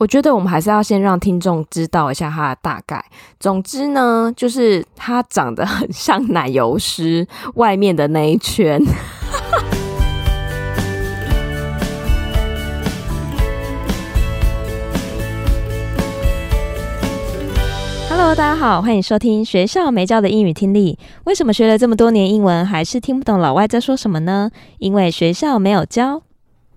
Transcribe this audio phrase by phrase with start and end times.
[0.00, 3.04] 我觉得我们还是要先让听众知道一下它的大概。
[3.38, 8.80] 总之呢，就是它长得很像奶油师外面的那一圈。
[18.08, 20.98] Hello，大家好，欢迎收听学校没教的英语听力。
[21.24, 24.50] 为什么学了这么多年英文，还是听不懂老外在说什么呢？
[24.78, 26.22] 因为学校没有教。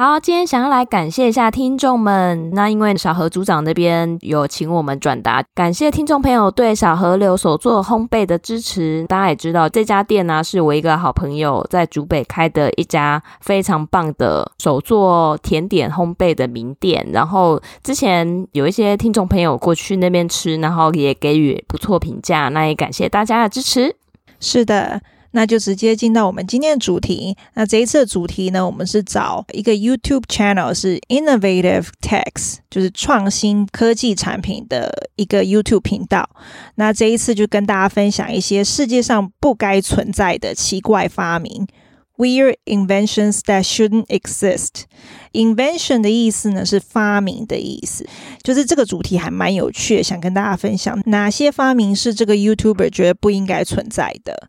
[0.00, 2.50] 好，今天想要来感谢一下听众们。
[2.52, 9.04] 那因为小何组长那边有请我们转达，感谢听众朋友对小河流手作烘焙的支持。
[9.08, 17.04] 大家也知道，这家店呢、是我一个好朋友在竹北开的一家非常棒的手作甜点烘焙的名店。
[17.12, 22.48] 然后之前有一些听众朋友过去那边吃，然后也给予不错评价。
[22.50, 23.96] 那也感谢大家的支持。
[24.38, 25.02] 是的。
[25.38, 27.36] 那就直接进到我们今天的主题。
[27.54, 36.28] 那这一次的主题呢，我们是找一个 YouTube channel，是 Innovative Techs，就是创新科技产品的一个 YouTube 频道。
[36.74, 41.68] 那这一次就跟大家分享一些世界上不该存在的奇怪发明
[42.16, 44.86] ，Weird Inventions that shouldn't exist。
[45.32, 48.04] Invention 的意思呢是发明的意思，
[48.42, 54.48] 就是这个主题还蛮有趣的，想跟大家分享哪些发明是这个 YouTuber 觉得不应该存在的。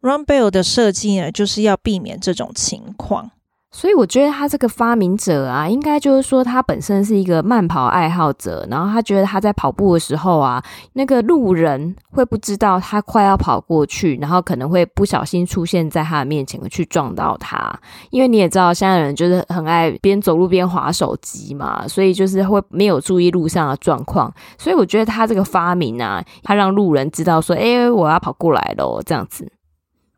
[0.00, 3.32] Run Bell 的设计呢，就是要避免这种情况。
[3.72, 10.60] 所以我觉得他这个发明者啊，应该就是说他本身是一个慢跑爱好者，然后他觉得他在跑步的时候啊，
[10.94, 17.72] 那个路人会不知道他快要跑过去，然后可能会不小心出现在他的面前去撞到他。
[18.10, 24.32] 因为你也知道，现在人就是很爱边走路边滑手机嘛，所以就是会没有注意路上的状况。
[24.58, 29.50] 所以我觉得他这个发明啊，他让路人知道说，哎，我要跑过来咯，这样子。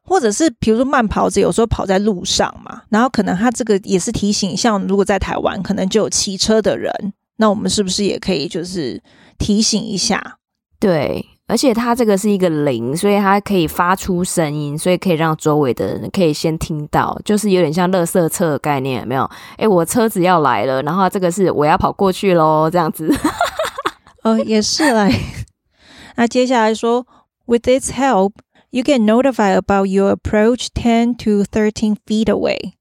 [0.04, 6.93] 或者是比如说慢跑者有时候跑在路上嘛，然后可能他这个也是提醒，像如果在台湾可能就有骑车的人，
[7.37, 9.02] 那我们是不是也可以就是
[9.38, 10.38] 提醒一下？
[10.78, 19.31] 对，而且它这个是一个铃，所以它可以发出声音，所以可以让周围的人可以先听到，就是有点像垃圾车的概念，有没有？
[19.56, 23.08] 哎，我车子要来了，然后这个是我要跑过去喽，这样子。
[24.25, 25.12] 哦，也是来。
[26.16, 27.06] 那接下来说
[27.46, 28.32] ，With its help。
[28.71, 32.74] You get notified about your approach ten to thirteen feet away。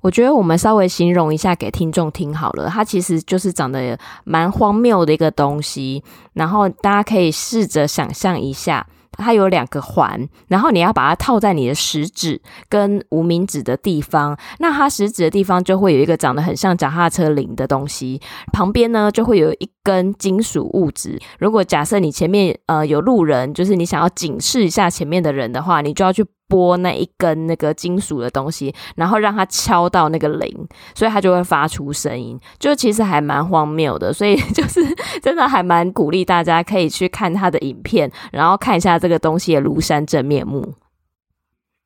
[0.00, 6.02] 我觉得我们稍微形容一下给听众听好了，它其实就是长得蛮荒谬的一个东西，
[6.32, 8.86] 然后大家可以试着想象一下。
[9.12, 14.38] 它有两个环，然后你要把它套在你的食指跟无名指的地方。
[14.60, 18.18] 那它食指的地方就会有一个长得很像脚踏车铃的东西，
[18.50, 21.18] 旁边呢就会有一跟金属物质。
[21.40, 32.38] 如果假设你前面呃有路人，就是你想要警示一下前面的人的话，你就要去拨那一根那个金属的东西，然后让它敲到那个铃，所以它就会发出声音。
[32.60, 34.80] 就其实还蛮荒谬的，所以 就是
[35.20, 40.74] 真的还蛮鼓励大家可以去看它的影片，然后看一下这个东西的庐山真面目。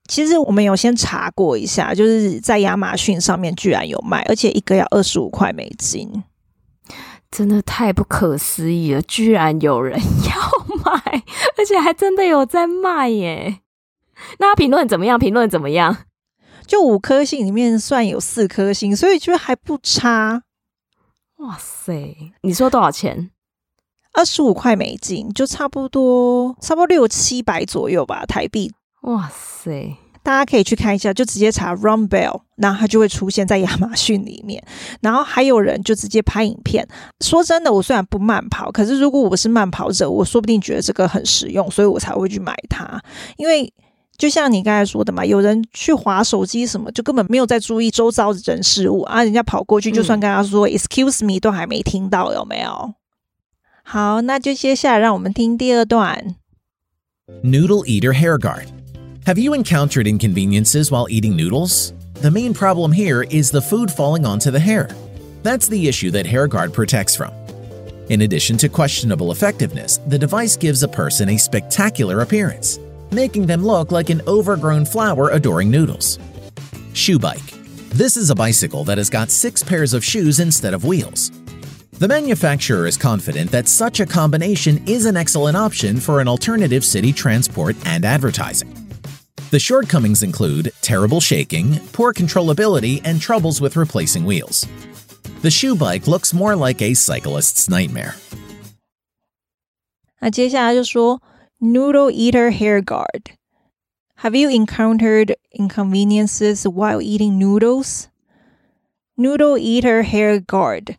[0.06, 6.22] 其实我们有先查过一下，就是在亚马逊上面居然有卖，而且一个要二十五块美金，
[7.34, 9.02] 真的太不可思议了！
[9.02, 11.24] 居然有人要买，
[11.58, 13.58] 而且还真的有在卖耶！
[14.38, 15.18] 那他评论怎么样？
[15.18, 16.04] 评论怎么样？
[16.64, 20.44] 就五颗星里面算有四颗星，所以就还不差。
[21.38, 22.32] 哇塞！
[22.42, 23.32] 你说多少钱？
[24.12, 28.72] 二十五块美金，就差不多，差不多六七百左右吧，台币。
[29.00, 29.96] 哇塞！
[30.24, 34.60] 大家可以去看一下，就直接查 Run Bell，然后它就会出现在亚马逊里面。
[35.00, 36.88] 然后还有人就直接拍影片。
[37.20, 43.00] 说真的，我虽然不慢跑，可是如果我是慢跑者，我说不定觉得这个很实用，所以我才会去买它，
[43.36, 43.72] 因为。
[44.16, 49.24] 就像你刚才说的嘛，有人去划手机什么，就根本没有在注意周遭的人事物啊。
[49.24, 52.94] 人家跑过去，就算跟他说、嗯、“excuse me”，都还没听到，有没有？
[53.82, 56.36] 好，那就接下来让我们听第二段。
[57.42, 58.68] Noodle eater hair guard.
[59.26, 61.94] Have you encountered inconveniences while eating noodles?
[62.16, 64.90] The main problem here is the food falling onto the hair.
[65.42, 67.32] That's the issue that hair guard protects from.
[68.10, 72.78] In addition to questionable effectiveness, the device gives a person a spectacular appearance.
[73.12, 76.18] making them look like an overgrown flower adoring noodles.
[76.94, 77.48] Shoe bike.
[77.90, 81.30] This is a bicycle that has got six pairs of shoes instead of wheels.
[81.92, 86.84] The manufacturer is confident that such a combination is an excellent option for an alternative
[86.84, 88.83] city transport and advertising.
[89.53, 94.67] The shortcomings include terrible shaking, poor controllability, and troubles with replacing wheels.
[95.41, 98.15] The shoe bike looks more like a cyclist's nightmare.
[100.19, 101.21] 那接下来就说
[101.59, 103.31] Noodle Eater Hair Guard.
[104.21, 108.07] Have you encountered inconveniences while eating noodles?
[109.15, 110.97] Noodle Eater Hair Guard.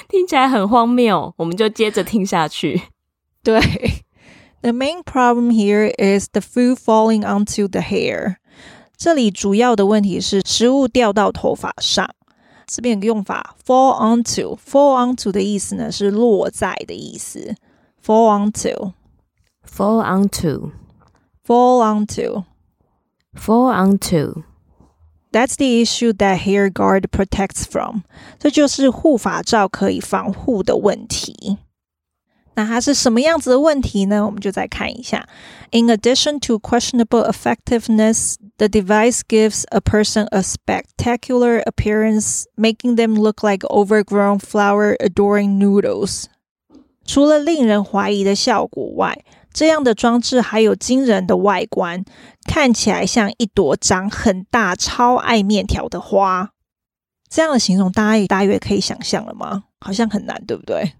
[0.07, 2.81] 听起来很荒谬，我们就接着听下去。
[3.43, 3.59] 对
[4.61, 8.37] ，The main problem here is the food falling onto the hair。
[8.95, 12.09] 这里主要的问题是食物掉到头发上。
[12.65, 17.55] 这边有个用法，fall onto，fall onto 的意思呢是落在的意思。
[18.03, 24.43] fall onto，fall onto，fall onto，fall onto。
[25.32, 28.00] That's the issue that hair guard protects from。
[28.38, 31.58] 这就是护发罩可以防护的问题。
[32.54, 34.26] 那它是什么样子的问题呢？
[34.26, 35.28] 我们就再看一下。
[35.70, 43.44] In addition to questionable effectiveness, the device gives a person a spectacular appearance, making them look
[43.44, 46.24] like overgrown flower-adoring noodles。
[47.04, 52.03] 除了令人怀疑的效果外， 这样的装置还有惊人的外观，
[52.47, 56.49] 看起来像一朵长很大、超爱面条的花。
[57.29, 59.63] 这样的形容，大家也大约可以想象了吗？
[59.79, 60.93] 好像很难，对不对？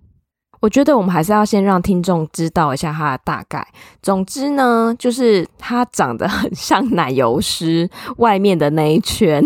[0.62, 3.68] 我觉得我们还是要先让听众知道一下它的大概。
[4.02, 9.44] 总之呢，就是它长得很像奶油狮外面的那一圈。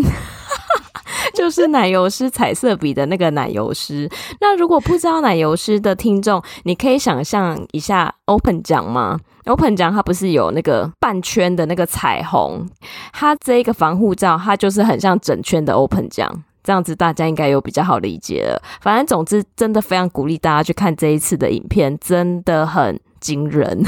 [1.38, 4.10] 就是奶油狮彩色笔的那个奶油狮。
[4.40, 12.68] 那如果不知道奶油狮的听众，你可以想象一下 Open 奖吗？Open 奖它不是有那个半圈的那个彩虹？
[13.12, 16.42] 它这一个防护罩，它就是很像整圈的 Open 奖。
[16.64, 18.60] 这样子大家应该有比较好理解了。
[18.80, 23.84] 反正总之，真的非常鼓励大家去看这一次的影片，真的很惊人。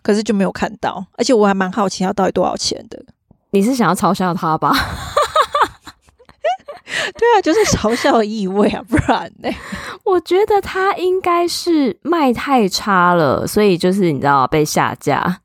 [0.03, 1.05] 可是就没有看到。
[1.17, 3.03] 而且我还蛮好奇，它到底多少钱的？
[3.51, 4.73] 你是想要嘲笑他吧？
[7.17, 9.49] 对啊，就是嘲笑的意味啊，不然呢？
[10.03, 15.41] 我觉得他应该是卖太差了，所以就是你知道被下架，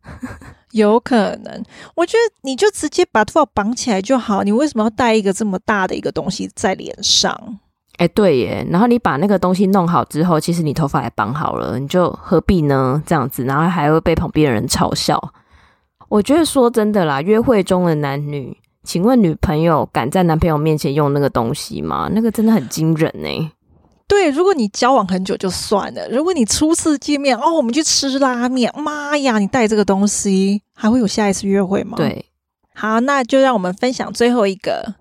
[0.72, 1.64] 有可能。
[1.94, 7.58] 我觉得你就直接把头发绑起来就好，你为什么要戴一个这么大的一个东西在脸上？
[8.00, 8.66] 哎，对耶。
[8.70, 13.02] 然后你把那个东西弄好之后，其实你头发也绑好了，你就何必呢？
[13.04, 15.22] 这样子，然后还会被旁边的人嘲笑。
[16.08, 18.56] 我觉得说真的啦，约会中的男女。
[18.82, 22.08] 请问女朋友敢在男朋友面前用那个东西吗？
[22.12, 23.52] 那个真的很惊人呢。
[24.08, 31.98] 对，如果你交往很久就算了，如果你初次见面哦，我们去吃拉面，妈呀，你带这个东西，还会有下一次约会吗？
[31.98, 32.24] 对，
[32.74, 34.94] 好，那就让我们分享最后一个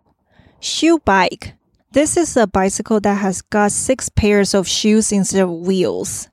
[0.61, 1.53] shoe bike。
[1.91, 6.27] This is a bicycle that has got six pairs of shoes instead of wheels.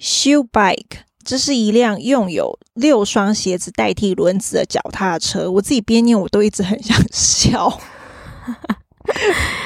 [0.00, 1.04] Shoe bike.
[1.22, 5.48] 这是一辆用有六双鞋子代替轮子的脚踏车。
[5.52, 7.80] 我自己边念我都一直很想笑。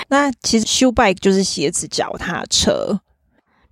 [0.08, 3.00] 那其实 shoe bike 就是鞋子脚踏车。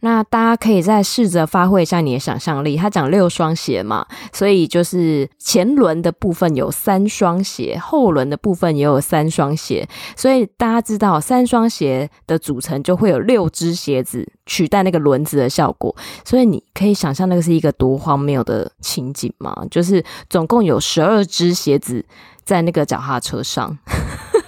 [0.01, 2.77] 那大家可以再试着发挥一下你的想象力。
[2.77, 9.87] 他讲六双鞋嘛，所以就是前轮的部分有三双鞋，后轮的部分也有三双鞋。
[10.17, 15.95] 所以大家知道，三双鞋的组成就会有六只鞋子取代那个轮子的效果。
[16.25, 19.55] 所以你可以想象那个是一个多荒谬的情景吗？
[19.71, 22.05] 就是总共有十二只鞋子
[22.43, 23.79] 在那个脚踏车上。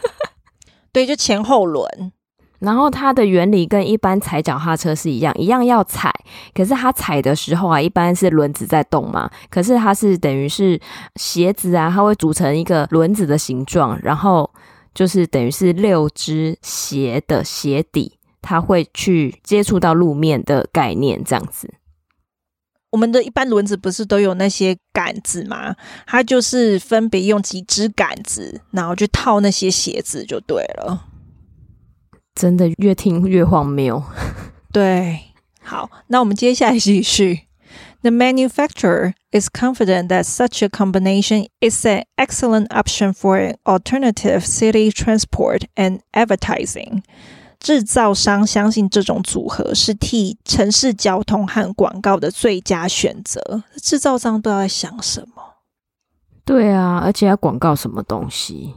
[0.92, 2.12] 对，就前后轮。
[2.62, 6.12] 然后它的原理跟一般踩脚踏车是一样，一样要踩。
[6.54, 9.28] 可是它踩的时候啊，一般是轮子在动嘛。
[9.50, 10.80] 可是它是等于是
[11.16, 14.48] 鞋子啊，它会组成一个轮子的形状，然后
[14.94, 21.68] 就是等于是六只鞋的鞋底，它会去接触到路面的概念这样子。
[22.90, 25.74] 我们的一般轮子不是都有那些杆子吗？
[26.06, 31.08] 它就是分别用几支杆子，然后去套那些鞋子就对了。
[32.34, 34.02] 真的越听越荒谬。
[34.72, 35.20] 对，
[35.60, 37.40] 好，那我们接下来继续。
[38.02, 45.62] The manufacturer is confident that such a combination is an excellent option for alternative city transport
[45.76, 47.02] and advertising。
[47.60, 53.62] 制造商相信这种组合是替城市交通和广告的最佳选择。
[53.76, 55.58] 制造商都在想什么？
[56.44, 58.74] 对啊，而且要广告什么东西？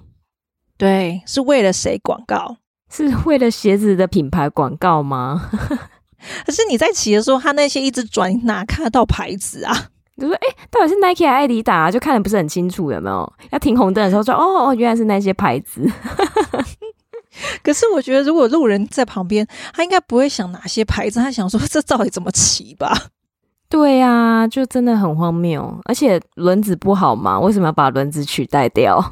[0.78, 2.58] 对，是为了谁广告？
[2.90, 5.50] 是为了鞋子的品牌广告吗？
[6.46, 9.74] 可是你在骑的时候，他那些一直转，你哪看得到牌子啊？
[10.18, 11.92] 就说哎、欸，到底是 Nike 还是艾迪达？
[11.92, 13.34] 就看的不是很清楚，有没有？
[13.52, 15.86] 要停红灯的时候说哦哦，原来是那些牌子。
[17.62, 22.92] 可是我觉得，如果路人在旁边，他应该不会想哪些牌子，他想说这到底怎么骑吧？
[23.68, 25.78] 对呀、啊，就真的很荒谬。
[25.84, 27.38] 而且轮子不好嘛？
[27.38, 29.04] 为什么要把轮子取代掉？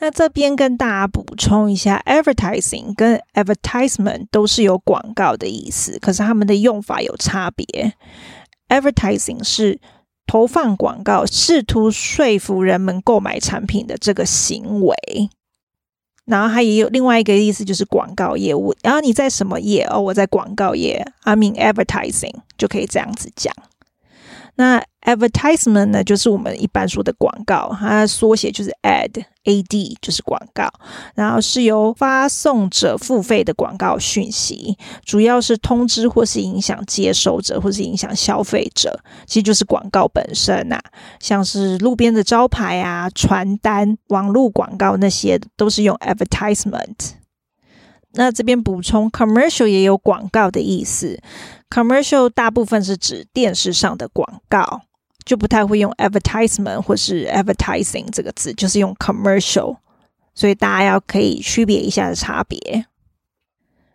[0.00, 7.94] 那这边跟大家补充一下，advertising 跟 advertisement 都是有广告的意思，可是他们的用法有差别。
[8.68, 9.78] advertising 是
[10.26, 14.96] 投放广告，试图说服人们购买产品的这个行为，
[16.24, 18.74] 然后它也有另外一个意思，就是广告业务。
[18.82, 19.84] 然后你在什么业？
[19.84, 23.54] 哦，我在广告业，I mean advertising，就可以这样子讲。
[24.56, 30.68] 那 advertisement 呢，就是我们一般说的广告，它缩写就是 ad，ad 就是广告，
[31.14, 40.82] 然后是由发送者付费的广告讯息，主要是通知或是影响接收者或是影响消费者，其实就是广告本身呐、啊，
[41.18, 47.23] 像是路边的招牌啊、传单、网络广告那些都是用 advertisement。
[48.13, 51.21] 那这边补充，commercial 也有广告的意思。
[51.69, 54.81] commercial 大部分是指电视上的广告，
[55.23, 59.77] 就不太会用 advertisement 或是 advertising 这个字，就是用 commercial。
[60.33, 62.85] 所以大家要可以区别一下的差别。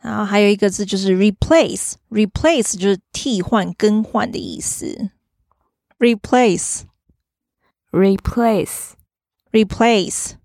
[0.00, 5.10] 然后还有一个字就是 replace，replace 就是替换、更换的意思。
[5.98, 6.84] replace,
[7.92, 8.94] replace,
[9.52, 10.36] replace,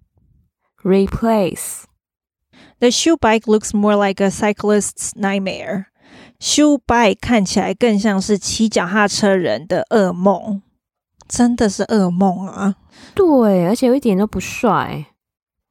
[0.86, 1.86] replace.
[2.80, 5.88] The shoe bike looks more like a cyclist's nightmare.
[6.39, 10.62] Shoe bike 看起来更像是骑脚踏车人的噩梦，
[11.37, 12.77] 真的是噩梦啊！
[13.14, 15.07] 对，而且有一点都不帅。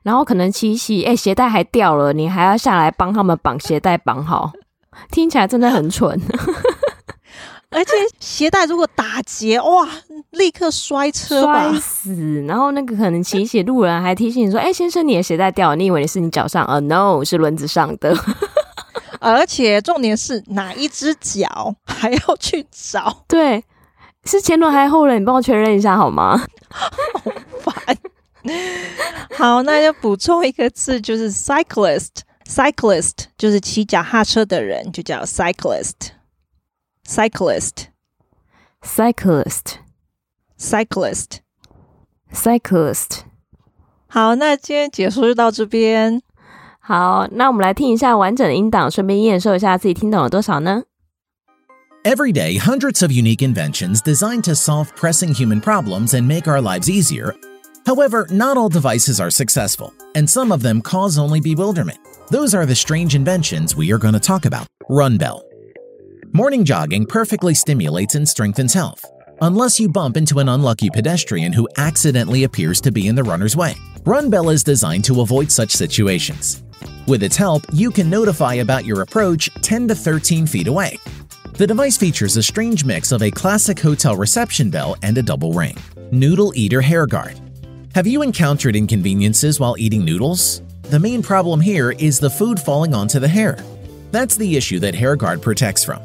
[0.03, 4.51] 然后可能七夕，哎，鞋带还掉了，你还要下来帮他们绑鞋带绑好，
[5.09, 6.19] 听起来真的很蠢。
[7.71, 9.87] 而且鞋带如果打结，哇，
[10.31, 12.43] 立刻摔车，摔死。
[12.45, 16.65] 然后那个可能骑骑路人还提醒你说：“哎、欸，先生，你的鞋带掉了，你以为你是你脚上？
[16.65, 18.15] 呃、uh,，no，是轮子上的。
[19.19, 23.23] ”而且重点是哪一只脚还要去找？
[23.27, 23.63] 对，
[24.25, 25.21] 是前轮还是后轮？
[25.21, 26.45] 你帮我确认一下好吗？
[26.69, 26.89] 好
[27.59, 27.97] 烦。
[29.37, 32.09] 好，那就补充一个字，就是 cyclist。
[32.45, 36.11] cyclist 就是骑脚踏车的人，就叫 cyclist。
[37.07, 37.87] cyclist,
[38.81, 39.75] cyclist,
[40.57, 41.39] cyclist,
[42.33, 43.21] cyclist。
[44.07, 46.21] 好，那今天解说就到这边。
[46.79, 50.83] 好，那我们来听一下完整的音档，顺便验收一下自己听懂了多少呢
[52.05, 56.89] ？Every day, hundreds of unique inventions designed to solve pressing human problems and make our lives
[56.89, 57.33] easier.
[57.85, 61.99] However, not all devices are successful, and some of them cause only bewilderment.
[62.29, 64.67] Those are the strange inventions we are going to talk about.
[64.89, 65.43] Run Bell.
[66.33, 69.05] Morning jogging perfectly stimulates and strengthens health,
[69.41, 73.55] unless you bump into an unlucky pedestrian who accidentally appears to be in the runner's
[73.55, 73.75] way.
[74.05, 76.63] Run Bell is designed to avoid such situations.
[77.07, 80.99] With its help, you can notify about your approach 10 to 13 feet away.
[81.55, 85.53] The device features a strange mix of a classic hotel reception bell and a double
[85.53, 85.77] ring.
[86.11, 87.39] Noodle Eater Hair Guard.
[87.93, 90.63] Have you encountered inconveniences while eating noodles?
[90.81, 93.63] The main problem here is the food falling onto the hair.
[94.09, 96.01] That's the issue that Hair Guard protects from.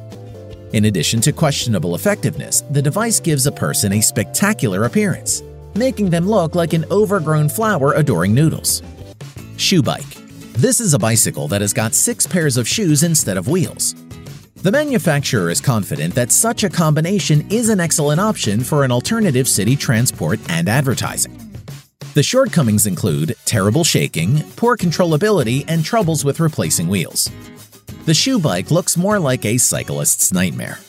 [0.74, 5.42] In addition to questionable effectiveness, the device gives a person a spectacular appearance,
[5.74, 8.82] making them look like an overgrown flower adoring noodles.
[9.56, 10.14] Shoe Bike.
[10.58, 13.94] This is a bicycle that has got six pairs of shoes instead of wheels.
[14.60, 19.46] The manufacturer is confident that such a combination is an excellent option for an alternative
[19.46, 21.38] city transport and advertising.
[22.14, 27.30] The shortcomings include terrible shaking, poor controllability, and troubles with replacing wheels.
[28.06, 30.80] The shoe bike looks more like a cyclist's nightmare.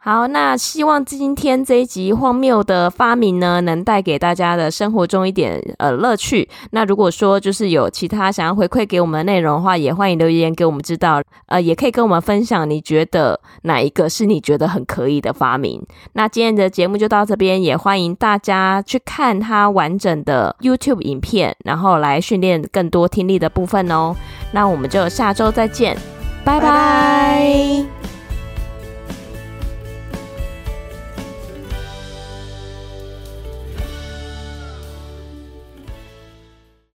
[0.00, 6.48] 好，那希望今天这一集荒谬的发明呢，能带给大家的生活中一点呃乐趣。
[6.70, 11.20] 那如果说就是有其他想要回馈给我们的内容的话，也欢迎留言给我们知道。
[11.46, 15.84] 呃，也可以跟我们分享你觉得哪一个是你觉得很可以的发明。
[16.12, 24.14] 那今天的节目就到这边，也欢迎大家去看它完整的 YouTube 影片，然后来训练更多听力的部分哦。
[24.52, 25.98] 那我们就下周再见。
[26.44, 28.17] 拜拜。